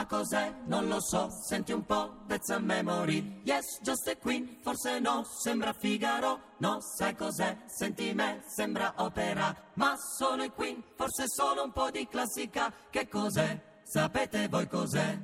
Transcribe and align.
Ma 0.00 0.06
cos'è? 0.06 0.50
Non 0.64 0.88
lo 0.88 0.98
so, 0.98 1.28
senti 1.28 1.72
un 1.72 1.84
po', 1.84 2.22
that's 2.26 2.48
a 2.48 2.58
memory. 2.58 3.42
Yes, 3.44 3.80
just 3.82 4.08
a 4.08 4.16
queen, 4.16 4.56
forse 4.62 4.98
no, 4.98 5.26
sembra 5.42 5.74
Figaro. 5.74 6.40
No, 6.60 6.78
sai 6.80 7.14
cos'è? 7.14 7.54
Senti 7.66 8.14
me, 8.14 8.42
sembra 8.46 8.94
opera. 8.96 9.54
Ma 9.74 9.94
sono 10.16 10.42
i 10.42 10.52
queen, 10.52 10.82
forse 10.96 11.24
solo 11.28 11.64
un 11.64 11.72
po' 11.72 11.90
di 11.90 12.08
classica. 12.08 12.72
Che 12.88 13.08
cos'è? 13.08 13.60
Sapete 13.82 14.48
voi 14.48 14.66
cos'è? 14.68 15.18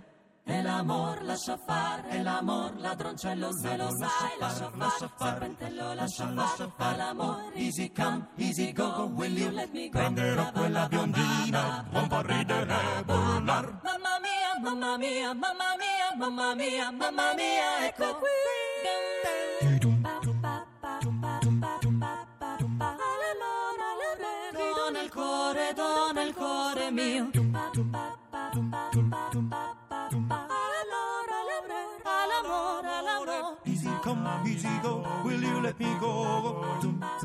È 0.46 0.62
l'amor, 0.62 1.25
lascia 1.25 1.57
fare, 1.67 2.07
è 2.07 2.22
l'amor, 2.22 2.79
ladroncello 2.79 3.53
se 3.53 3.77
lo 3.77 3.89
sai, 3.96 4.39
lascia 4.39 4.71
fare, 4.71 5.11
serpentello 5.18 5.93
lascia 5.95 6.71
fare, 6.77 6.96
l'amor, 6.96 7.50
easy 7.54 7.90
come, 7.90 8.29
easy 8.36 8.72
go, 8.72 9.11
will 9.13 9.36
you 9.36 9.50
let 9.50 9.72
me 9.72 9.89
go? 9.89 9.99
Prenderò 9.99 10.53
quella 10.53 10.86
biondina, 10.86 11.85
buon 11.90 12.08
fa 12.08 12.21
ridere, 12.21 13.03
burlar. 13.04 13.81
Mamma 13.82 14.15
mamma 14.66 14.98
mia, 14.98 15.32
mamma 15.32 15.76
mia, 15.79 16.16
mamma 16.18 16.54
mia, 16.56 16.90
mamma 16.90 17.34
mia, 17.34 17.86
ecco 17.86 18.16
qui. 18.18 18.29
Do 24.52 24.90
nel 24.90 25.08
cuore, 25.11 25.72
do 25.72 26.12
nel 26.12 26.34
cuore 26.34 26.90
mio. 26.90 27.30
All'amore, 32.05 32.89
all'amore. 32.89 33.58
Easy 33.64 33.91
come, 34.03 34.41
easy 34.47 34.80
go, 34.83 35.05
will 35.22 35.42
you 35.42 35.61
let 35.61 35.78
me 35.78 35.97
go? 36.01 37.16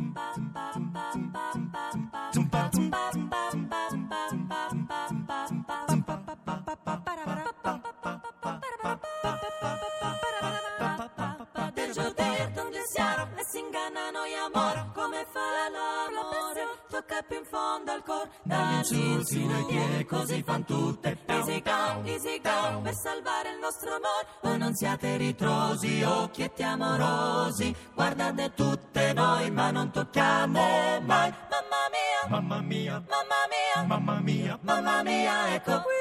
Tocca 17.02 17.22
più 17.28 17.38
in 17.38 17.46
fondo 17.46 17.92
al 17.92 18.04
cuore 18.04 18.30
Dall'insù 18.44 19.22
sino 19.24 19.56
ai 19.56 19.66
piedi, 19.66 20.06
così 20.06 20.44
fan 20.44 20.66
tutte. 20.66 21.18
easy 21.26 21.62
go 21.62 22.02
easy 22.04 22.42
go 22.42 22.82
per 22.82 22.94
salvare 22.94 23.50
il 23.52 23.60
nostro 23.60 23.90
amore 23.90 24.28
voi 24.42 24.58
non 24.58 24.74
siate 24.76 25.18
ritrosi 25.18 26.04
occhietti 26.04 26.64
amorosi 26.64 27.76
guardate 27.96 28.54
tutte 28.54 29.14
noi 29.14 29.50
ma 29.52 29.72
non 29.72 29.90
tocchiamo 29.92 31.00
mai. 31.02 31.34
Mamma 31.50 31.82
mia 31.92 32.20
Mamma 32.30 32.62
mia, 32.62 33.04
mamma 33.08 33.36
mia 33.50 33.88
mamma 33.88 34.20
mia, 34.22 34.60
mamma 34.62 35.02
mia 35.04 35.54
ecco. 35.56 35.82
qui 35.82 36.01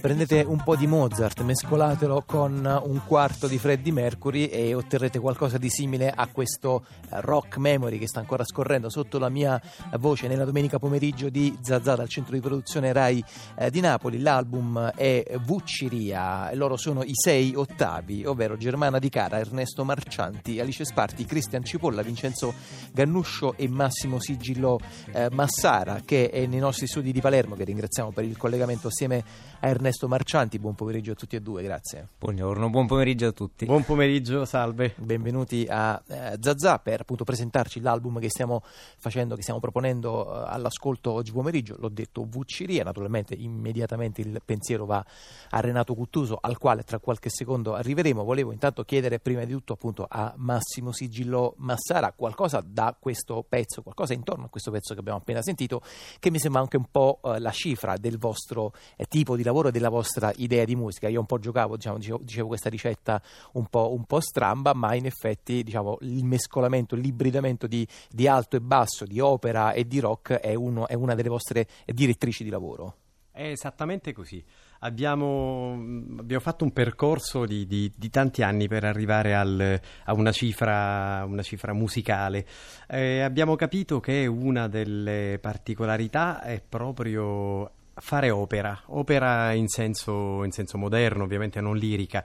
prendete 0.00 0.42
un 0.46 0.60
po' 0.62 0.74
di 0.74 0.86
Mozart, 0.86 1.29
mescolatelo 1.42 2.22
con 2.26 2.82
un 2.84 3.00
quarto 3.06 3.46
di 3.46 3.58
Freddie 3.58 3.92
Mercury 3.92 4.46
e 4.46 4.74
otterrete 4.74 5.18
qualcosa 5.18 5.58
di 5.58 5.68
simile 5.70 6.10
a 6.10 6.26
questo 6.28 6.84
eh, 6.84 7.20
rock 7.20 7.56
memory 7.56 7.98
che 7.98 8.06
sta 8.06 8.20
ancora 8.20 8.44
scorrendo 8.44 8.90
sotto 8.90 9.18
la 9.18 9.28
mia 9.28 9.60
voce 9.98 10.28
nella 10.28 10.44
domenica 10.44 10.78
pomeriggio 10.78 11.28
di 11.28 11.56
Zazà 11.60 11.96
dal 11.96 12.08
centro 12.08 12.34
di 12.34 12.40
produzione 12.40 12.92
Rai 12.92 13.24
eh, 13.56 13.70
di 13.70 13.80
Napoli. 13.80 14.20
L'album 14.20 14.90
è 14.94 15.38
Vucciria 15.44 16.50
loro 16.54 16.76
sono 16.76 17.02
i 17.02 17.12
sei 17.14 17.54
ottavi, 17.54 18.24
ovvero 18.26 18.56
Germana 18.56 18.98
Di 18.98 19.08
Cara, 19.08 19.38
Ernesto 19.38 19.84
Marcianti, 19.84 20.60
Alice 20.60 20.84
Sparti, 20.84 21.24
Cristian 21.24 21.64
Cipolla, 21.64 22.02
Vincenzo 22.02 22.52
Gannuscio 22.92 23.56
e 23.56 23.68
Massimo 23.68 24.20
Sigillo 24.20 24.78
eh, 25.12 25.28
Massara 25.30 26.02
che 26.04 26.30
è 26.30 26.46
nei 26.46 26.58
nostri 26.58 26.86
studi 26.86 27.12
di 27.12 27.20
Palermo 27.20 27.54
che 27.54 27.64
ringraziamo 27.64 28.10
per 28.10 28.24
il 28.24 28.36
collegamento 28.36 28.88
assieme 28.88 29.24
a 29.60 29.68
Ernesto 29.68 30.08
Marcianti. 30.08 30.58
Buon 30.58 30.74
pomeriggio 30.74 31.12
a 31.12 31.14
tutti 31.14 31.29
e 31.36 31.40
due, 31.40 31.62
grazie. 31.62 32.08
Buongiorno, 32.18 32.70
buon 32.70 32.86
pomeriggio 32.86 33.28
a 33.28 33.32
tutti. 33.32 33.64
Buon 33.64 33.84
pomeriggio, 33.84 34.44
salve. 34.44 34.94
Benvenuti 34.96 35.66
a 35.68 36.02
eh, 36.06 36.36
Zazà 36.40 36.78
per 36.78 37.02
appunto 37.02 37.24
presentarci 37.24 37.80
l'album 37.80 38.18
che 38.18 38.28
stiamo 38.28 38.62
facendo, 38.98 39.36
che 39.36 39.42
stiamo 39.42 39.60
proponendo 39.60 40.26
eh, 40.26 40.44
all'ascolto 40.48 41.12
oggi 41.12 41.32
pomeriggio. 41.32 41.76
L'ho 41.78 41.88
detto 41.88 42.26
Vucciria, 42.28 42.82
naturalmente 42.82 43.34
immediatamente 43.34 44.20
il 44.20 44.40
pensiero 44.44 44.86
va 44.86 45.04
a 45.50 45.60
Renato 45.60 45.94
Cuttuso, 45.94 46.38
al 46.40 46.58
quale 46.58 46.82
tra 46.82 46.98
qualche 46.98 47.30
secondo 47.30 47.74
arriveremo. 47.74 48.24
Volevo 48.24 48.50
intanto 48.50 48.82
chiedere 48.84 49.20
prima 49.20 49.44
di 49.44 49.52
tutto 49.52 49.74
appunto 49.74 50.06
a 50.08 50.34
Massimo 50.36 50.92
Sigillo 50.92 51.54
Massara 51.58 52.12
qualcosa 52.12 52.62
da 52.66 52.96
questo 52.98 53.44
pezzo, 53.48 53.82
qualcosa 53.82 54.14
intorno 54.14 54.46
a 54.46 54.48
questo 54.48 54.70
pezzo 54.70 54.94
che 54.94 55.00
abbiamo 55.00 55.18
appena 55.18 55.42
sentito, 55.42 55.80
che 56.18 56.30
mi 56.30 56.38
sembra 56.38 56.60
anche 56.60 56.76
un 56.76 56.86
po' 56.90 57.20
eh, 57.22 57.38
la 57.38 57.50
cifra 57.52 57.96
del 57.96 58.18
vostro 58.18 58.72
eh, 58.96 59.04
tipo 59.04 59.36
di 59.36 59.44
lavoro 59.44 59.68
e 59.68 59.70
della 59.70 59.88
vostra 59.88 60.32
idea 60.36 60.64
di 60.64 60.74
musica. 60.74 61.08
Io 61.08 61.19
un 61.20 61.26
po' 61.26 61.38
giocavo, 61.38 61.76
diciamo, 61.76 61.98
dicevo, 61.98 62.18
dicevo 62.22 62.48
questa 62.48 62.68
ricetta 62.68 63.22
un 63.52 63.66
po', 63.66 63.92
un 63.92 64.04
po' 64.04 64.20
stramba, 64.20 64.74
ma 64.74 64.94
in 64.94 65.06
effetti 65.06 65.62
diciamo, 65.62 65.98
il 66.00 66.24
mescolamento, 66.24 66.96
l'ibridamento 66.96 67.66
di, 67.66 67.86
di 68.10 68.26
alto 68.26 68.56
e 68.56 68.60
basso, 68.60 69.04
di 69.04 69.20
opera 69.20 69.72
e 69.72 69.86
di 69.86 70.00
rock 70.00 70.32
è, 70.34 70.54
uno- 70.54 70.88
è 70.88 70.94
una 70.94 71.14
delle 71.14 71.28
vostre 71.28 71.66
direttrici 71.86 72.44
di 72.44 72.50
lavoro. 72.50 72.96
È 73.32 73.44
esattamente 73.46 74.12
così. 74.12 74.44
Abbiamo, 74.80 75.72
abbiamo 76.18 76.42
fatto 76.42 76.64
un 76.64 76.72
percorso 76.72 77.44
di, 77.46 77.66
di- 77.66 77.92
di 77.94 78.10
tanti 78.10 78.42
anni 78.42 78.66
per 78.66 78.84
arrivare 78.84 79.34
al- 79.34 79.80
a 80.04 80.12
una 80.14 80.32
cifra, 80.32 81.24
una 81.26 81.42
cifra 81.42 81.72
musicale. 81.72 82.46
Eh, 82.88 83.20
abbiamo 83.20 83.56
capito 83.56 84.00
che 84.00 84.26
una 84.26 84.68
delle 84.68 85.38
particolarità 85.40 86.42
è 86.42 86.60
proprio 86.66 87.70
fare 88.00 88.30
opera, 88.30 88.82
opera 88.86 89.52
in 89.52 89.68
senso, 89.68 90.42
in 90.44 90.50
senso 90.50 90.78
moderno, 90.78 91.24
ovviamente 91.24 91.60
non 91.60 91.76
lirica. 91.76 92.24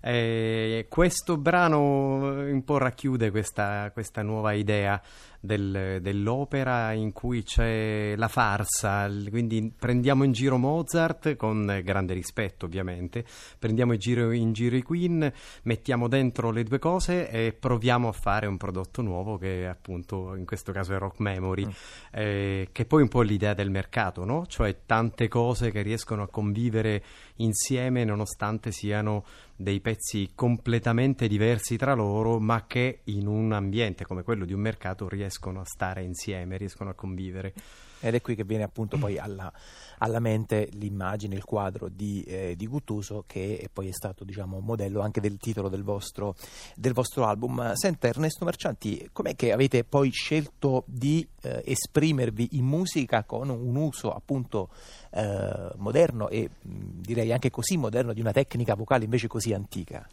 Eh, 0.00 0.86
questo 0.88 1.36
brano 1.36 2.28
un 2.44 2.62
po' 2.64 2.78
racchiude 2.78 3.30
questa, 3.30 3.90
questa 3.92 4.22
nuova 4.22 4.52
idea 4.52 5.00
del- 5.46 6.00
dell'opera 6.02 6.92
in 6.92 7.12
cui 7.12 7.42
c'è 7.42 8.14
la 8.16 8.28
farsa, 8.28 9.08
quindi 9.30 9.72
prendiamo 9.74 10.24
in 10.24 10.32
giro 10.32 10.58
Mozart 10.58 11.36
con 11.36 11.80
grande 11.82 12.12
rispetto 12.12 12.66
ovviamente, 12.66 13.24
prendiamo 13.58 13.94
in 13.94 13.98
giro, 13.98 14.32
in 14.32 14.52
giro 14.52 14.76
i 14.76 14.82
Queen, 14.82 15.32
mettiamo 15.62 16.08
dentro 16.08 16.50
le 16.50 16.64
due 16.64 16.78
cose 16.78 17.30
e 17.30 17.56
proviamo 17.58 18.08
a 18.08 18.12
fare 18.12 18.46
un 18.46 18.56
prodotto 18.56 19.00
nuovo 19.00 19.38
che 19.38 19.66
appunto 19.66 20.34
in 20.34 20.44
questo 20.44 20.72
caso 20.72 20.94
è 20.94 20.98
Rock 20.98 21.20
Memory, 21.20 21.66
eh, 22.12 22.68
che 22.72 22.84
poi 22.84 23.00
è 23.00 23.02
un 23.04 23.08
po' 23.08 23.22
l'idea 23.22 23.54
del 23.54 23.70
mercato, 23.70 24.24
no? 24.24 24.46
Cioè 24.46 24.80
tante 24.84 25.28
cose 25.28 25.70
che 25.70 25.82
riescono 25.82 26.22
a 26.22 26.28
convivere 26.28 27.02
insieme 27.36 28.04
nonostante 28.04 28.72
siano 28.72 29.24
dei 29.56 29.80
pezzi 29.80 30.30
completamente 30.34 31.26
diversi 31.26 31.76
tra 31.76 31.94
loro, 31.94 32.38
ma 32.38 32.66
che 32.66 33.00
in 33.04 33.26
un 33.26 33.52
ambiente 33.52 34.04
come 34.04 34.22
quello 34.22 34.44
di 34.44 34.52
un 34.52 34.60
mercato 34.60 35.08
riescono 35.08 35.60
a 35.60 35.64
stare 35.64 36.02
insieme, 36.02 36.56
riescono 36.56 36.90
a 36.90 36.94
convivere. 36.94 37.54
Ed 38.00 38.14
è 38.14 38.20
qui 38.20 38.34
che 38.34 38.44
viene 38.44 38.62
appunto 38.62 38.98
poi 38.98 39.18
alla, 39.18 39.50
alla 39.98 40.20
mente 40.20 40.68
l'immagine, 40.72 41.34
il 41.34 41.44
quadro 41.44 41.88
di, 41.88 42.22
eh, 42.24 42.54
di 42.54 42.66
Guttuso 42.66 43.24
che 43.26 43.58
è 43.58 43.68
poi 43.72 43.88
è 43.88 43.92
stato 43.92 44.22
diciamo, 44.22 44.60
modello 44.60 45.00
anche 45.00 45.20
del 45.20 45.38
titolo 45.38 45.68
del 45.68 45.82
vostro, 45.82 46.36
del 46.74 46.92
vostro 46.92 47.24
album. 47.24 47.72
Senta 47.72 48.06
Ernesto 48.06 48.44
Marcianti, 48.44 49.08
com'è 49.12 49.34
che 49.34 49.50
avete 49.50 49.82
poi 49.82 50.10
scelto 50.10 50.84
di 50.86 51.26
eh, 51.40 51.62
esprimervi 51.64 52.50
in 52.52 52.66
musica 52.66 53.24
con 53.24 53.48
un 53.48 53.76
uso 53.76 54.12
appunto 54.12 54.68
eh, 55.10 55.70
moderno 55.76 56.28
e 56.28 56.50
mh, 56.60 57.00
direi 57.00 57.32
anche 57.32 57.50
così 57.50 57.78
moderno 57.78 58.12
di 58.12 58.20
una 58.20 58.32
tecnica 58.32 58.74
vocale 58.74 59.04
invece 59.04 59.26
così 59.26 59.45
antica? 59.52 60.06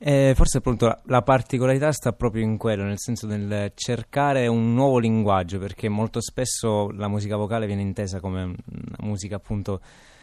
Eh, 0.00 0.32
forse 0.36 0.58
appunto 0.58 0.86
la, 0.86 1.00
la 1.06 1.22
particolarità 1.22 1.90
sta 1.90 2.12
proprio 2.12 2.44
in 2.44 2.56
quello, 2.56 2.84
nel 2.84 3.00
senso 3.00 3.26
del 3.26 3.72
cercare 3.74 4.46
un 4.46 4.72
nuovo 4.72 4.98
linguaggio, 4.98 5.58
perché 5.58 5.88
molto 5.88 6.20
spesso 6.20 6.90
la 6.90 7.08
musica 7.08 7.36
vocale 7.36 7.66
viene 7.66 7.82
intesa 7.82 8.20
come 8.20 8.42
una 8.42 8.96
musica 9.00 9.36
appunto 9.36 9.80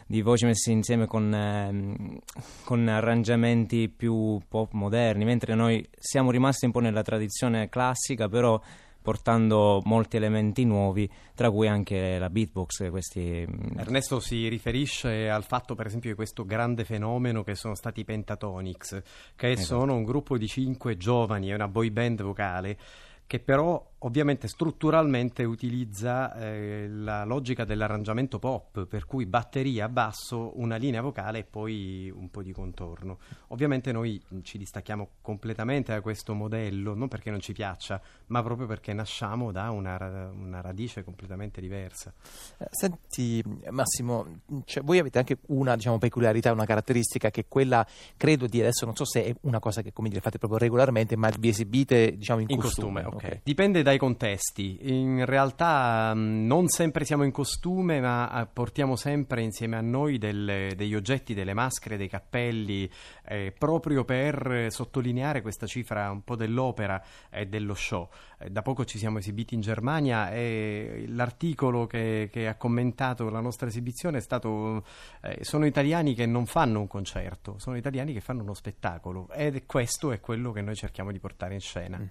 di 0.08 0.22
voci 0.22 0.46
messe 0.46 0.72
insieme 0.72 1.08
con, 1.08 1.34
ehm, 1.34 2.20
con 2.64 2.88
arrangiamenti 2.88 3.90
più 3.90 4.40
pop 4.48 4.72
moderni, 4.74 5.26
mentre 5.26 5.56
noi 5.56 5.86
siamo 5.98 6.32
rimasti 6.32 6.66
un 6.66 6.72
po' 6.72 6.80
nella 6.80 7.02
tradizione 7.02 7.68
classica, 7.68 8.30
però 8.30 8.60
portando 9.06 9.82
molti 9.86 10.18
elementi 10.18 10.66
nuovi, 10.66 11.08
tra 11.36 11.52
cui 11.52 11.68
anche 11.68 12.18
la 12.18 12.32
beatbox. 12.32 12.90
Questi... 12.90 13.46
mm, 13.48 13.78
Ernesto 13.78 14.20
si 14.20 14.48
riferisce 14.48 15.30
al 15.30 15.44
fatto, 15.44 15.76
per 15.76 15.86
esempio, 15.86 16.10
di 16.10 16.16
questo 16.16 16.44
grande 16.44 16.86
fenomeno 16.86 17.44
che 17.44 17.54
sono 17.54 17.76
stati 17.76 18.00
i 18.00 18.04
Pentatonics, 18.04 19.04
che 19.36 19.52
Esatto. 19.52 19.80
sono 19.80 19.94
un 19.94 20.04
gruppo 20.04 20.40
di 20.40 20.48
cinque 20.48 20.98
giovani, 20.98 21.50
è 21.50 21.54
una 21.54 21.68
boy 21.68 21.92
band 21.92 22.24
vocale, 22.24 22.78
che 23.28 23.40
però 23.40 23.94
ovviamente 24.06 24.48
strutturalmente 24.48 25.44
utilizza 25.44 26.34
eh, 26.36 26.88
la 26.88 27.26
logica 27.26 27.66
dell'arrangiamento 27.66 28.38
pop, 28.40 28.86
per 28.86 29.06
cui 29.06 29.26
batteria, 29.26 29.90
basso, 29.90 30.52
una 30.60 30.76
linea 30.76 31.02
vocale 31.02 31.40
e 31.40 31.44
poi 31.44 32.12
un 32.16 32.30
po' 32.30 32.44
di 32.44 32.52
contorno. 32.52 33.18
Ovviamente 33.48 33.92
noi 33.92 34.22
ci 34.44 34.60
distacchiamo 34.60 35.10
completamente 35.22 35.92
da 35.92 36.02
questo 36.02 36.36
modello, 36.36 36.94
non 36.94 37.08
perché 37.08 37.32
non 37.32 37.40
ci 37.40 37.54
piaccia, 37.54 38.00
ma 38.28 38.44
proprio 38.44 38.68
perché 38.68 38.94
nasciamo 38.94 39.52
da 39.52 39.72
una, 39.72 40.30
una 40.32 40.62
radice 40.62 41.04
completamente 41.04 41.60
diversa. 41.60 42.14
Eh, 42.60 42.68
Senti 42.70 43.44
Massimo, 43.72 44.42
cioè, 44.66 44.84
voi 44.84 45.00
avete 45.00 45.18
anche 45.18 45.40
una 45.48 45.76
diciamo, 45.76 45.98
peculiarità, 45.98 46.52
una 46.52 46.66
caratteristica 46.66 47.32
che 47.32 47.42
è 47.42 47.46
quella, 47.48 47.86
credo 48.18 48.46
di 48.46 48.60
adesso, 48.60 48.86
non 48.86 48.96
so 48.96 49.04
se 49.04 49.26
è 49.26 49.36
una 49.42 49.60
cosa 49.60 49.82
che 49.82 49.92
come 49.92 50.10
dire, 50.10 50.22
fate 50.22 50.38
proprio 50.38 50.60
regolarmente, 50.60 51.16
ma 51.16 51.32
vi 51.40 51.50
esibite 51.50 52.18
diciamo, 52.18 52.42
in, 52.42 52.48
In 52.50 52.60
costume, 52.60 53.04
ok. 53.04 53.42
Dipende 53.44 53.82
dai 53.82 53.94
contesti. 53.98 54.78
In 54.82 55.26
realtà 55.26 56.14
mh, 56.14 56.46
non 56.46 56.68
sempre 56.68 57.06
siamo 57.06 57.24
in 57.24 57.32
costume, 57.32 58.00
ma 58.00 58.42
eh, 58.42 58.48
portiamo 58.52 58.96
sempre 58.96 59.42
insieme 59.42 59.78
a 59.78 59.82
noi 59.82 60.18
delle- 60.18 60.74
degli 60.76 60.96
oggetti, 60.96 61.34
delle 61.34 61.54
maschere, 61.54 61.98
dei 61.98 62.08
cappelli, 62.08 62.90
eh, 63.26 63.54
proprio 63.58 64.04
per 64.04 64.52
eh, 64.52 64.72
sottolineare 64.72 65.42
questa 65.42 65.68
cifra 65.68 66.12
un 66.12 66.24
po' 66.24 66.36
dell'opera 66.36 67.02
e 67.30 67.48
dello 67.48 67.74
show. 67.74 68.10
Eh, 68.40 68.50
da 68.50 68.62
poco 68.62 68.86
ci 68.86 68.98
siamo 68.98 69.18
esibiti 69.18 69.56
in 69.56 69.62
Germania 69.62 70.32
e 70.32 71.06
l'articolo 71.08 71.88
che, 71.88 72.30
che 72.32 72.48
ha 72.48 72.56
commentato 72.56 73.30
la 73.30 73.40
nostra 73.40 73.68
esibizione 73.68 74.18
è 74.18 74.22
stato 74.22 74.84
eh, 75.22 75.40
sono 75.42 75.66
italiani 75.66 76.14
che 76.14 76.26
non 76.26 76.46
fanno 76.46 76.80
un 76.80 76.88
concerto, 76.88 77.56
sono 77.60 77.78
italiani 77.78 78.14
che 78.14 78.22
fanno 78.22 78.42
uno 78.42 78.54
spettacolo 78.54 79.30
ed 79.32 79.66
questo 79.66 80.12
è 80.12 80.20
quello 80.20 80.52
che 80.52 80.62
noi 80.62 80.76
cerchiamo 80.76 81.12
di 81.12 81.20
portare 81.20 81.54
in 81.54 81.60
scena. 81.60 82.02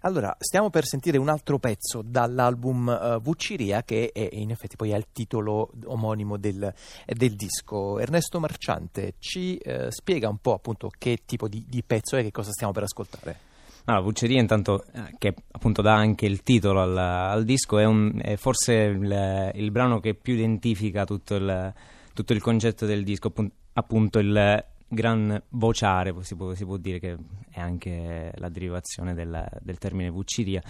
Allora, 0.00 0.34
stiamo 0.38 0.70
per 0.70 0.84
sentire 0.84 1.18
un 1.22 1.28
altro 1.28 1.58
pezzo 1.58 2.02
dall'album 2.04 2.88
eh, 2.88 3.18
Vucciria 3.22 3.82
che 3.82 4.10
è, 4.12 4.28
in 4.32 4.50
effetti 4.50 4.76
poi 4.76 4.92
ha 4.92 4.96
il 4.96 5.06
titolo 5.12 5.70
omonimo 5.84 6.36
del, 6.36 6.72
del 7.06 7.34
disco. 7.34 7.98
Ernesto 7.98 8.40
Marciante 8.40 9.14
ci 9.18 9.56
eh, 9.56 9.90
spiega 9.90 10.28
un 10.28 10.38
po' 10.38 10.54
appunto 10.54 10.90
che 10.98 11.20
tipo 11.24 11.48
di, 11.48 11.64
di 11.66 11.82
pezzo 11.82 12.16
è, 12.16 12.22
che 12.22 12.30
cosa 12.30 12.50
stiamo 12.50 12.72
per 12.72 12.82
ascoltare. 12.82 13.36
Allora, 13.84 14.02
Vucceria 14.02 14.40
intanto, 14.40 14.84
eh, 14.92 15.14
che 15.18 15.34
appunto 15.50 15.82
dà 15.82 15.94
anche 15.94 16.26
il 16.26 16.42
titolo 16.42 16.82
al, 16.82 16.96
al 16.96 17.44
disco, 17.44 17.78
è, 17.78 17.84
un- 17.84 18.20
è 18.22 18.36
forse 18.36 18.74
il, 18.74 19.50
il 19.54 19.70
brano 19.70 19.98
che 20.00 20.14
più 20.14 20.34
identifica 20.34 21.04
tutto 21.04 21.34
il, 21.34 21.72
tutto 22.12 22.32
il 22.32 22.40
concetto 22.40 22.86
del 22.86 23.02
disco, 23.02 23.28
appun- 23.28 23.50
appunto 23.72 24.18
il 24.18 24.64
gran 24.86 25.42
vociare, 25.48 26.14
si 26.20 26.36
può, 26.36 26.54
si 26.54 26.64
può 26.64 26.76
dire 26.76 26.98
che 26.98 27.16
è 27.50 27.60
anche 27.60 28.30
la 28.36 28.48
derivazione 28.50 29.14
del, 29.14 29.44
del 29.62 29.78
termine 29.78 30.10
vucciria. 30.10 30.62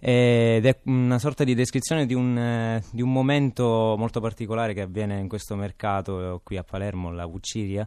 Ed 0.00 0.64
è 0.64 0.78
una 0.84 1.18
sorta 1.18 1.42
di 1.42 1.54
descrizione 1.54 2.06
di 2.06 2.14
un, 2.14 2.38
eh, 2.38 2.84
di 2.92 3.02
un 3.02 3.10
momento 3.12 3.96
molto 3.98 4.20
particolare 4.20 4.72
che 4.72 4.82
avviene 4.82 5.18
in 5.18 5.28
questo 5.28 5.56
mercato 5.56 6.36
eh, 6.36 6.40
qui 6.44 6.56
a 6.56 6.62
Palermo, 6.62 7.10
la 7.10 7.26
Vucciria, 7.26 7.86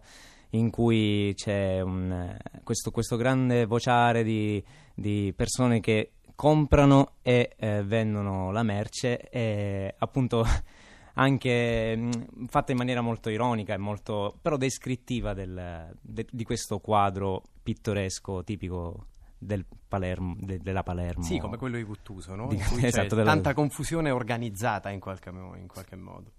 in 0.52 0.69
cui 0.69 1.31
c'è 1.36 1.80
un, 1.80 2.12
eh, 2.12 2.62
questo, 2.63 2.92
questo 2.92 3.16
grande 3.16 3.66
vociare 3.66 4.24
di, 4.24 4.62
di 4.94 5.34
persone 5.34 5.80
che 5.80 6.12
comprano 6.36 7.13
e 7.22 7.56
eh, 7.56 7.84
vendono 7.84 8.52
la 8.52 8.63
merce 8.63 9.30
e 9.30 9.96
appunto 9.98 10.44
anche 11.16 11.96
mh, 11.96 12.48
fatta 12.48 12.72
in 12.74 12.78
maniera 12.78 13.00
molto 13.00 13.30
ironica 13.30 13.74
e 13.74 13.78
molto 13.78 14.38
però 14.42 14.58
descrittiva 14.58 15.34
del- 15.34 15.96
de- 16.02 16.28
di 16.30 16.44
questo 16.44 16.80
quadro 16.80 17.44
pittoresco 17.63 18.44
tipico 18.44 19.06
del 19.44 19.66
Palermo, 19.88 20.36
de- 20.38 20.60
della 20.60 20.84
Palermo. 20.84 21.24
Sì, 21.24 21.40
come 21.40 21.58
quello 21.58 21.78
di 21.78 21.84
Guttuso, 21.84 22.36
no? 22.36 22.48
Di- 22.48 22.56
In 22.56 22.64
cui 22.64 22.80
c'è 22.82 22.88
esatto, 22.88 23.16
della- 23.16 23.32
tanta 23.32 23.54
confusione 23.56 24.12
organizzata 24.12 24.90
in 24.92 25.00
qualche, 25.00 25.30
in 25.30 25.68
qualche 25.68 25.96
modo. 25.96 26.32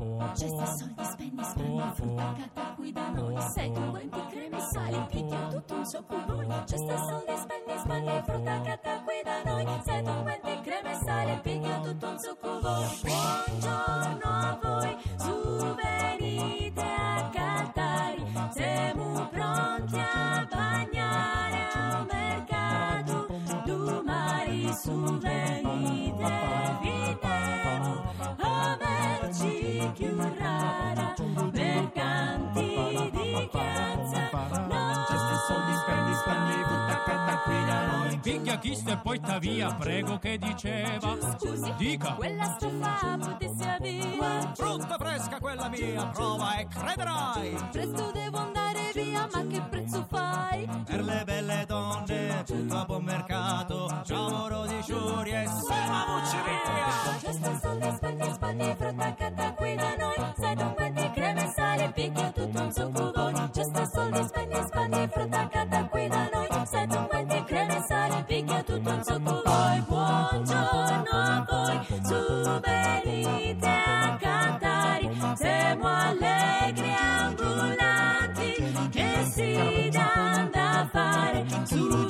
Gesti, 0.00 0.66
soldi, 0.78 1.04
spendi, 1.04 1.44
spendi, 1.44 1.82
frutta 1.94 2.34
catta 2.38 2.74
qui 2.74 2.90
da 2.90 3.10
noi 3.10 3.38
Sei 3.52 3.70
tu, 3.70 3.80
guanti, 3.90 4.26
creme, 4.30 4.58
sali, 4.72 5.06
picchia 5.10 5.46
tutto 5.48 5.74
un 5.74 5.84
succo 5.84 6.16
Gesti, 6.64 6.88
soldi, 6.88 7.36
spendi, 7.36 7.78
spendi, 7.78 8.22
frutta 8.24 8.60
catta 8.62 9.02
qui 9.02 9.20
da 9.22 9.42
noi 9.44 9.66
Sei 9.84 10.02
tu, 10.02 10.22
guanti, 10.22 10.60
creme, 10.62 10.98
sali, 11.04 11.38
picchia 11.42 11.80
tutto 11.80 12.08
un 12.08 12.18
succo 12.18 12.60
Buongiorno 12.60 14.24
a 14.24 14.58
voi, 14.62 14.96
su 15.18 15.74
venite 15.74 16.80
a 16.80 17.28
cantare 17.30 18.26
Siamo 18.52 19.28
pronti 19.28 19.89
chiste 38.60 38.92
e 38.92 38.96
poi 38.98 39.20
ta 39.20 39.38
via, 39.38 39.74
prego 39.74 40.18
che 40.18 40.38
diceva. 40.38 41.16
scusi 41.38 41.72
Dica. 41.76 42.12
quella 42.12 42.44
stoffa 42.44 43.18
potesse 43.18 43.78
via 43.80 44.52
Frutta 44.54 44.96
fresca 44.96 45.38
quella 45.38 45.68
mia, 45.68 46.06
prova 46.06 46.56
e 46.56 46.66
crederai. 46.68 47.68
presto 47.72 48.10
devo 48.12 48.38
andare 48.38 48.90
via 48.94 49.28
ma 49.32 49.46
che 49.46 49.60
prezzo 49.62 50.04
fai 50.08 50.59
un 69.00 69.04
succubone 69.04 69.84
Buongiorno 69.86 71.08
a 71.10 71.46
voi. 71.48 71.80
Su 72.02 72.60
venite 72.60 73.66
a 73.66 74.16
cantare. 74.20 75.10
Siamo 75.36 75.86
allegri 75.86 76.94
ambulanti 76.94 78.90
che 78.90 79.26
si 79.30 79.88
danno 79.90 80.50
da 80.52 80.88
fare. 80.92 81.46
Su 81.64 82.09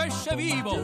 pesce 0.00 0.34
vivo. 0.34 0.76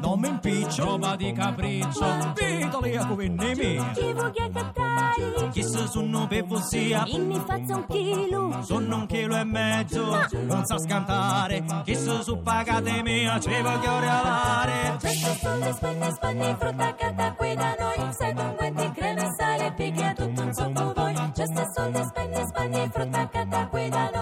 Non 0.00 0.20
mi 0.20 0.28
impiccio, 0.28 0.84
Roba 0.84 1.16
di 1.16 1.32
capriccio. 1.32 2.34
vitali 2.34 2.96
a 2.96 3.06
come 3.06 3.28
mia. 3.28 3.90
chi 3.92 4.12
vuoi 4.12 4.32
cantare 4.32 5.48
Chi 5.50 5.62
se 5.62 5.86
sono 5.88 6.26
per 6.26 6.44
sia, 6.62 7.02
inni 7.06 7.40
faccia 7.44 7.76
un 7.76 7.86
chilo 7.86 8.62
sono 8.62 8.96
un 8.96 9.06
chilo 9.06 9.36
e 9.36 9.44
mezzo, 9.44 10.18
non 10.46 10.64
sa 10.64 10.78
scantare. 10.78 11.64
Chi 11.84 11.94
se 11.94 12.22
su 12.22 12.40
pagate 12.42 13.02
mia, 13.02 13.38
ci 13.38 13.50
voglio 13.50 13.98
regalare. 14.00 14.96
Questo 15.00 15.34
soldi 15.40 15.72
spendi 15.72 16.10
spendi 16.12 16.56
frutta 16.58 16.94
catta 16.94 17.32
qui 17.34 17.54
da 17.54 17.74
noi 17.78 18.12
Sai 18.12 18.34
tu 18.34 18.54
quanti 18.54 18.90
creme 18.92 19.34
sale 19.36 19.72
picchia 19.72 20.12
tutto 20.14 20.42
un 20.42 20.52
succo 20.52 20.92
voi 20.94 21.14
Questo 21.34 21.70
soldi 21.74 22.02
spendi 22.04 22.46
spendi 22.46 22.88
frutta 22.90 23.28
catta 23.28 23.66
qui 23.68 23.88
da 23.88 24.10
noi 24.12 24.15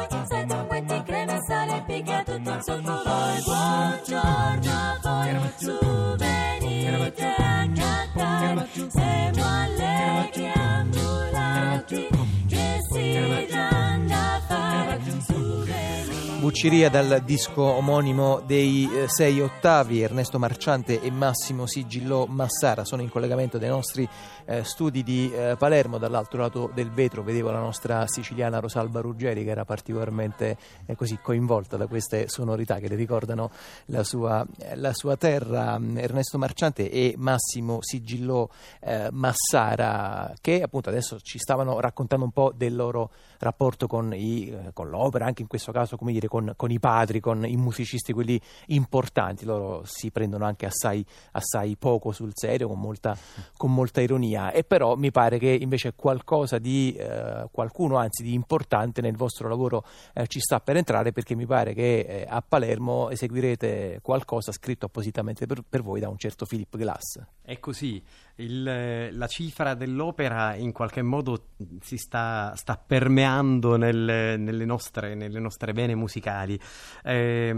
Vucciria 16.44 16.90
dal 16.90 17.22
disco 17.24 17.62
omonimo 17.62 18.42
dei 18.44 18.86
eh, 18.92 19.08
Sei 19.08 19.40
Ottavi, 19.40 20.02
Ernesto 20.02 20.38
Marciante 20.38 21.00
e 21.00 21.10
Massimo 21.10 21.64
Sigillò 21.64 22.26
Massara 22.26 22.84
sono 22.84 23.00
in 23.00 23.08
collegamento 23.08 23.56
dai 23.56 23.70
nostri 23.70 24.06
eh, 24.44 24.62
studi 24.62 25.02
di 25.02 25.32
eh, 25.32 25.56
Palermo, 25.58 25.96
dall'altro 25.96 26.42
lato 26.42 26.70
del 26.74 26.90
vetro 26.90 27.22
vedevo 27.22 27.50
la 27.50 27.60
nostra 27.60 28.06
siciliana 28.06 28.60
Rosalba 28.60 29.00
Ruggeri 29.00 29.42
che 29.42 29.48
era 29.48 29.64
particolarmente 29.64 30.58
eh, 30.84 30.94
così 30.94 31.18
coinvolta 31.22 31.78
da 31.78 31.86
queste 31.86 32.28
sonorità 32.28 32.78
che 32.78 32.88
le 32.88 32.96
ricordano 32.96 33.50
la 33.86 34.04
sua, 34.04 34.46
eh, 34.58 34.76
la 34.76 34.92
sua 34.92 35.16
terra, 35.16 35.80
Ernesto 35.94 36.36
Marciante 36.36 36.90
e 36.90 37.14
Massimo 37.16 37.78
Sigillò 37.80 38.46
eh, 38.80 39.08
Massara 39.10 40.34
che 40.42 40.60
appunto 40.60 40.90
adesso 40.90 41.18
ci 41.20 41.38
stavano 41.38 41.80
raccontando 41.80 42.26
un 42.26 42.32
po' 42.32 42.52
del 42.54 42.76
loro 42.76 43.12
rapporto 43.44 43.86
con, 43.86 44.12
i, 44.12 44.48
eh, 44.48 44.72
con 44.72 44.88
l'opera, 44.88 45.26
anche 45.26 45.42
in 45.42 45.48
questo 45.48 45.70
caso 45.70 45.96
come 45.96 46.12
dire 46.12 46.26
con, 46.26 46.52
con, 46.56 46.70
i 46.70 46.80
padri, 46.80 47.20
con 47.20 47.46
i 47.46 47.56
musicisti, 47.56 48.12
quelli 48.12 48.40
importanti, 48.66 49.44
loro 49.44 49.82
si 49.84 50.10
prendono 50.10 50.44
anche 50.44 50.66
assai, 50.66 51.04
assai 51.32 51.76
poco 51.76 52.10
sul 52.10 52.32
serio, 52.34 52.66
con 52.66 52.80
molta, 52.80 53.16
con 53.56 53.72
molta, 53.72 54.00
ironia, 54.00 54.50
e 54.50 54.64
però 54.64 54.96
mi 54.96 55.10
pare 55.10 55.38
che 55.38 55.56
invece 55.60 55.94
qualcosa 55.94 56.58
di, 56.58 56.94
eh, 56.94 57.46
qualcuno 57.52 57.96
anzi 57.96 58.22
di 58.22 58.34
importante 58.34 59.00
nel 59.00 59.16
vostro 59.16 59.48
lavoro 59.48 59.84
eh, 60.14 60.26
ci 60.26 60.40
sta 60.40 60.58
per 60.60 60.76
entrare 60.76 61.12
perché 61.12 61.36
mi 61.36 61.46
pare 61.46 61.74
che 61.74 62.00
eh, 62.00 62.26
a 62.28 62.42
Palermo 62.42 63.10
eseguirete 63.10 64.00
qualcosa 64.02 64.50
scritto 64.50 64.86
appositamente 64.86 65.46
per, 65.46 65.62
per 65.68 65.82
voi 65.82 66.00
da 66.00 66.08
un 66.08 66.18
certo 66.18 66.46
Philip 66.46 66.76
Glass. 66.76 67.20
È 67.42 67.58
così, 67.60 68.02
Il, 68.36 69.16
la 69.16 69.26
cifra 69.28 69.74
dell'opera 69.74 70.56
in 70.56 70.72
qualche 70.72 71.02
modo 71.02 71.50
si 71.80 71.96
sta, 71.96 72.52
sta 72.56 72.76
permeando 72.76 73.76
nel, 73.76 74.40
nelle, 74.40 74.64
nostre, 74.64 75.14
nelle, 75.14 75.38
nostre, 75.38 75.72
vene 75.72 75.94
musicali. 75.94 76.58
Eh, 77.04 77.52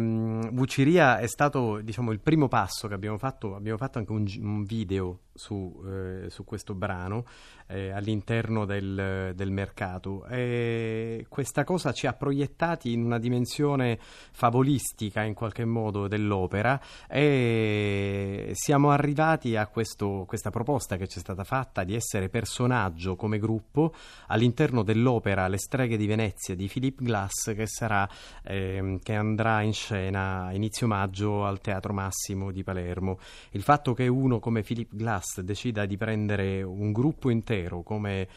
Vucciria 0.52 1.18
è 1.18 1.26
stato 1.28 1.80
diciamo, 1.80 2.12
il 2.12 2.20
primo 2.20 2.48
passo 2.48 2.88
che 2.88 2.94
abbiamo 2.94 3.16
fatto, 3.16 3.54
abbiamo 3.54 3.78
fatto 3.78 3.98
anche 3.98 4.12
un, 4.12 4.26
un 4.40 4.64
video 4.64 5.20
su, 5.32 5.82
eh, 5.86 6.28
su, 6.28 6.44
questo 6.44 6.74
brano 6.74 7.24
eh, 7.68 7.90
all'interno 7.90 8.66
del, 8.66 9.32
del 9.34 9.50
mercato. 9.50 10.26
E 10.26 11.24
questa 11.28 11.64
cosa 11.64 11.92
ci 11.92 12.06
ha 12.06 12.12
proiettati 12.12 12.92
in 12.92 13.02
una 13.02 13.18
dimensione 13.18 13.98
favolistica 13.98 15.22
in 15.22 15.32
qualche 15.32 15.64
modo 15.64 16.06
dell'opera 16.06 16.78
e 17.08 18.50
siamo 18.52 18.90
arrivati 18.90 19.56
a 19.56 19.66
questo, 19.68 20.24
questa 20.26 20.50
proposta 20.50 20.65
che 20.96 21.06
ci 21.06 21.18
è 21.18 21.20
stata 21.20 21.44
fatta 21.44 21.84
di 21.84 21.94
essere 21.94 22.28
personaggio 22.28 23.14
come 23.14 23.38
gruppo 23.38 23.94
all'interno 24.26 24.82
dell'opera 24.82 25.46
Le 25.46 25.58
streghe 25.58 25.96
di 25.96 26.06
Venezia 26.06 26.56
di 26.56 26.66
Philip 26.66 27.02
Glass 27.02 27.54
che, 27.54 27.66
sarà, 27.66 28.08
eh, 28.42 28.98
che 29.02 29.14
andrà 29.14 29.62
in 29.62 29.72
scena 29.72 30.50
inizio 30.52 30.88
maggio 30.88 31.44
al 31.44 31.60
Teatro 31.60 31.92
Massimo 31.92 32.50
di 32.50 32.64
Palermo. 32.64 33.18
Il 33.50 33.62
fatto 33.62 33.94
che 33.94 34.08
uno 34.08 34.40
come 34.40 34.62
Philip 34.62 34.94
Glass 34.94 35.40
decida 35.40 35.86
di 35.86 35.96
prendere 35.96 36.62
un 36.62 36.90
gruppo 36.90 37.30
intero 37.30 37.82
come 37.82 38.28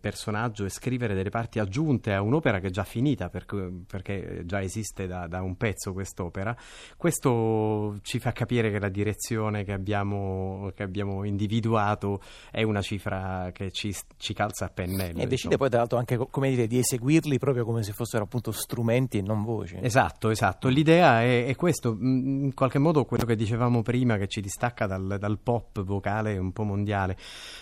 personaggio 0.00 0.64
e 0.64 0.68
scrivere 0.68 1.14
delle 1.14 1.30
parti 1.30 1.58
aggiunte 1.58 2.12
a 2.12 2.22
un'opera 2.22 2.60
che 2.60 2.68
è 2.68 2.70
già 2.70 2.84
finita 2.84 3.28
perché, 3.28 3.70
perché 3.86 4.42
già 4.44 4.62
esiste 4.62 5.06
da, 5.06 5.26
da, 5.26 5.42
un 5.42 5.56
pezzo 5.56 5.92
quest'opera. 5.92 6.56
Questo 6.96 7.98
ci 8.02 8.18
fa 8.18 8.32
capire 8.32 8.70
che 8.70 8.78
la 8.78 8.88
direzione 8.88 9.64
che 9.64 9.72
abbiamo, 9.72 10.70
che 10.74 10.82
abbiamo 10.82 11.24
individuato 11.24 12.20
è 12.50 12.62
una 12.62 12.80
cifra 12.80 13.50
che 13.52 13.70
ci, 13.70 13.94
ci 14.16 14.34
calza 14.34 14.66
a 14.66 14.68
pennello 14.68 15.20
e 15.20 15.26
decide 15.26 15.56
poi 15.56 15.68
tra 15.68 15.78
l'altro 15.78 15.98
anche 15.98 16.16
come 16.30 16.50
dire, 16.50 16.66
di 16.66 16.78
eseguirli 16.78 17.38
proprio 17.38 17.64
come 17.64 17.82
se 17.82 17.92
fossero 17.92 18.24
appunto 18.24 18.52
strumenti 18.52 19.18
e 19.18 19.22
non 19.22 19.42
voci. 19.42 19.78
Esatto 19.80 20.30
esatto. 20.30 20.68
L'idea 20.68 21.22
è, 21.22 21.46
è 21.46 21.54
questo. 21.56 21.94
Mm, 21.94 22.44
in 22.44 22.54
qualche 22.54 22.78
modo 22.78 23.04
quello 23.04 23.24
che 23.24 23.36
dicevamo 23.36 23.82
prima 23.82 24.16
che 24.16 24.28
ci 24.28 24.40
distacca 24.40 24.86
dal, 24.86 25.16
dal 25.18 25.38
pop 25.38 25.82
vocale 25.82 26.38
un 26.38 26.52
po' 26.52 26.64
mondiale 26.64 27.16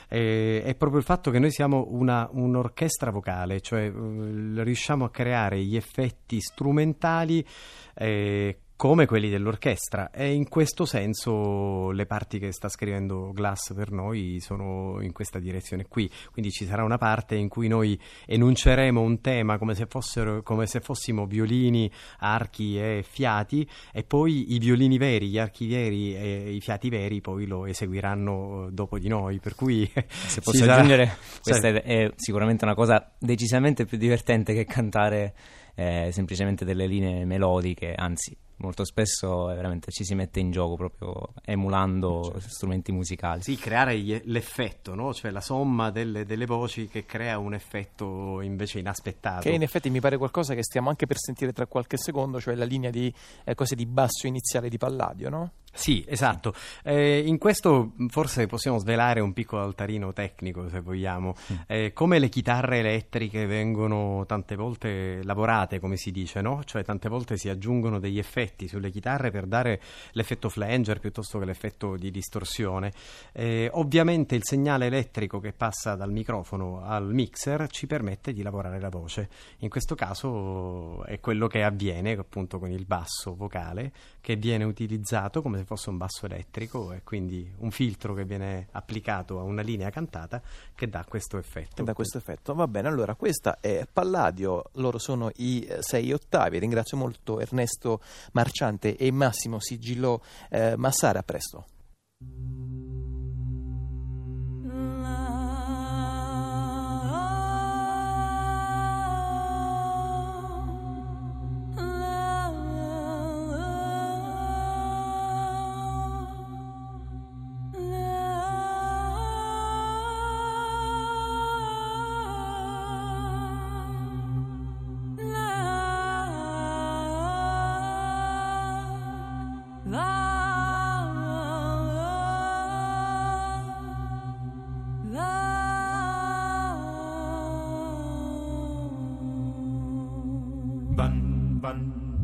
è, 0.07 0.63
è 0.65 0.75
proprio 0.75 0.99
il 0.99 1.05
fatto 1.05 1.31
che 1.31 1.39
noi 1.39 1.51
siamo 1.51 1.87
una 1.91 2.10
una, 2.11 2.29
un'orchestra 2.33 3.11
vocale, 3.11 3.61
cioè 3.61 3.89
uh, 3.89 4.61
riusciamo 4.63 5.05
a 5.05 5.11
creare 5.11 5.63
gli 5.63 5.77
effetti 5.77 6.41
strumentali 6.41 7.47
eh, 7.95 8.59
come 8.81 9.05
quelli 9.05 9.29
dell'orchestra. 9.29 10.11
E 10.11 10.33
in 10.33 10.49
questo 10.49 10.87
senso 10.87 11.91
le 11.91 12.07
parti 12.07 12.39
che 12.39 12.51
sta 12.51 12.71
scrivendo 12.71 13.31
Glass 13.31 13.75
per 13.75 13.91
noi 13.91 14.39
sono 14.41 15.03
in 15.03 15.13
questa 15.13 15.39
direzione 15.39 15.85
qui. 15.87 16.11
Quindi 16.33 16.51
ci 16.51 16.65
sarà 16.65 16.83
una 16.83 16.97
parte 16.97 17.35
in 17.35 17.51
cui 17.51 17.69
noi 17.69 18.01
enunceremo 18.25 18.99
un 18.99 19.21
tema 19.21 19.59
come 19.59 19.75
se, 19.75 19.85
fossero, 19.85 20.43
come 20.43 20.65
se 20.65 20.81
fossimo 20.81 21.27
violini, 21.27 21.93
archi 22.21 22.79
e 22.79 23.05
fiati 23.07 23.69
e 23.93 24.03
poi 24.03 24.55
i 24.55 24.59
violini 24.59 24.97
veri, 24.97 25.29
gli 25.29 25.39
archi 25.39 25.69
veri 25.69 26.17
e 26.17 26.51
i 26.51 26.61
fiati 26.63 26.89
veri 26.89 27.21
poi 27.21 27.45
lo 27.47 27.67
eseguiranno 27.67 28.71
dopo 28.71 28.99
di 28.99 29.09
noi. 29.09 29.41
Per 29.41 29.57
cui 29.57 29.87
se 30.09 30.41
posso 30.41 30.65
aggiungere 30.65 31.05
sarà... 31.05 31.19
questa 31.43 31.69
è, 31.69 31.83
è 31.83 32.13
sicuramente 32.17 32.65
una 32.65 32.75
cosa 32.75 33.13
decisamente 33.19 33.85
più 33.85 33.99
divertente 33.99 34.55
che 34.55 34.65
cantare 34.65 35.35
eh, 35.75 36.09
semplicemente 36.13 36.65
delle 36.65 36.87
linee 36.87 37.27
melodiche 37.27 37.93
anzi 37.93 38.35
molto 38.61 38.85
spesso 38.85 39.47
veramente 39.47 39.91
ci 39.91 40.05
si 40.05 40.15
mette 40.15 40.41
in 40.41 40.51
gioco 40.51 40.77
proprio 40.77 41.33
emulando 41.45 42.23
certo. 42.25 42.41
strumenti 42.49 42.93
musicali. 42.93 43.43
Sì, 43.43 43.57
creare 43.57 43.99
gli, 43.99 44.21
l'effetto, 44.25 44.95
no? 44.95 45.13
cioè 45.13 45.31
la 45.31 45.41
somma 45.41 45.91
delle, 45.91 46.25
delle, 46.25 46.47
voci 46.47 46.89
che 46.89 47.05
crea 47.05 47.39
un 47.39 47.55
effetto 47.55 48.41
invece 48.41 48.79
inaspettato. 48.79 49.43
Che 49.43 49.51
in 49.51 49.63
effetti 49.63 49.91
mi 49.91 50.01
pare 50.01 50.17
qualcosa 50.17 50.55
che 50.55 50.63
stiamo 50.63 50.89
anche 50.89 51.07
per 51.07 51.19
sentire 51.19 51.53
tra 51.53 51.67
qualche 51.67 51.97
secondo, 51.97 52.41
cioè 52.41 52.55
la 52.55 52.65
linea 52.65 52.91
di, 52.91 53.13
eh, 53.45 53.55
cose 53.55 53.75
di 53.75 53.87
basso 53.87 54.27
iniziale 54.27 54.69
di 54.69 54.79
Palladio, 54.79 55.29
no? 55.29 55.53
Sì, 55.73 56.05
esatto. 56.07 56.53
Eh, 56.83 57.23
in 57.25 57.39
questo 57.39 57.93
forse 58.09 58.47
possiamo 58.47 58.79
svelare 58.79 59.21
un 59.21 59.33
piccolo 59.33 59.63
altarino 59.63 60.13
tecnico, 60.13 60.69
se 60.69 60.81
vogliamo. 60.81 61.35
Mm. 61.53 61.57
Eh, 61.67 61.93
come 61.93 62.19
le 62.19 62.29
chitarre 62.29 62.79
elettriche 62.79 63.47
vengono 63.47 64.25
tante 64.27 64.57
volte 64.57 65.23
lavorate, 65.23 65.79
come 65.79 65.97
si 65.97 66.11
dice, 66.11 66.41
no? 66.41 66.63
Cioè 66.65 66.83
tante 66.83 67.09
volte 67.09 67.37
si 67.37 67.49
aggiungono 67.49 68.01
degli 68.01 68.19
effetti 68.19 68.50
sulle 68.69 68.91
chitarre 68.91 69.31
per 69.31 69.47
dare 69.47 69.81
l'effetto 70.13 70.49
flanger 70.49 71.01
piuttosto 71.01 71.39
che 71.39 71.45
l'effetto 71.45 71.97
di 71.97 72.11
distorsione. 72.11 72.93
Eh, 73.33 73.69
ovviamente 73.73 74.35
il 74.35 74.45
segnale 74.45 74.87
elettrico 74.87 75.41
che 75.41 75.53
passa 75.53 75.95
dal 75.95 76.11
microfono 76.11 76.83
al 76.83 77.13
mixer 77.13 77.69
ci 77.69 77.87
permette 77.87 78.33
di 78.33 78.43
lavorare 78.43 78.81
la 78.81 78.89
voce. 78.89 79.29
In 79.59 79.69
questo 79.69 79.95
caso 79.95 81.05
è 81.05 81.21
quello 81.21 81.47
che 81.47 81.63
avviene 81.63 82.13
appunto 82.13 82.59
con 82.59 82.71
il 82.71 82.85
basso 82.85 83.35
vocale 83.35 83.93
che 84.21 84.37
viene 84.37 84.65
utilizzato 84.65 85.43
come 85.43 85.59
se 85.59 85.65
fosse 85.65 85.91
un 85.91 85.97
basso 85.97 86.27
elettrico 86.27 86.93
e 86.93 87.03
quindi 87.03 87.51
un 87.59 87.71
filtro 87.71 88.15
che 88.15 88.25
viene 88.25 88.69
applicato 88.73 89.39
a 89.39 89.43
una 89.43 89.63
linea 89.63 89.91
cantata 89.91 90.43
che 90.75 90.89
dà 90.89 91.05
questo 91.09 91.39
effetto. 91.39 91.83
Dà 91.83 91.95
questo 91.95 92.19
effetto. 92.19 92.55
Va 92.55 92.67
bene, 92.67 92.89
allora 92.89 93.15
questa 93.15 93.59
è 93.61 93.87
Palladio, 93.91 94.65
loro 94.75 94.99
sono 94.99 95.31
i 95.37 95.63
eh, 95.63 95.83
sei 95.83 96.13
ottavi. 96.13 96.59
Ringrazio 96.59 96.97
molto 96.97 97.41
Ernesto 97.41 98.01
Marciante 98.41 98.97
e 98.97 99.11
Massimo 99.13 99.61
Sigillo 99.61 100.23
eh, 100.49 100.77
Massara. 100.77 101.21
A 101.21 101.23
presto. 101.23 101.65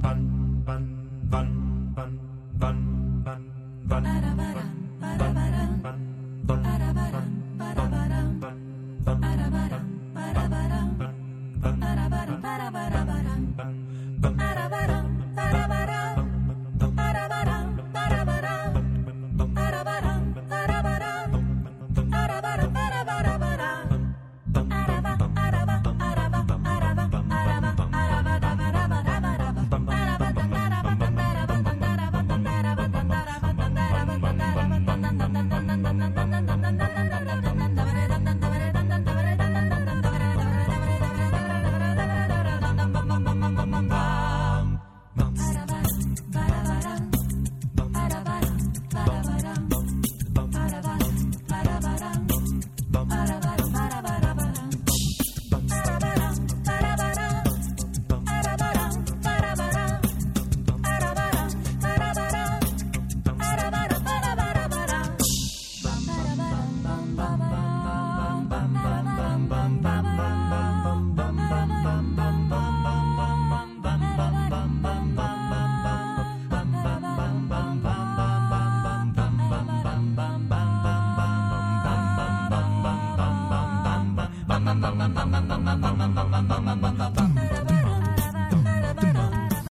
Bun. 0.03 0.46